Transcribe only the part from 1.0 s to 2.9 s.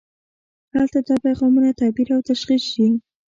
دا پیغامونه تعبیر او تشخیص شي.